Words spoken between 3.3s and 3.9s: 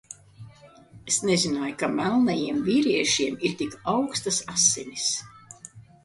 ir tik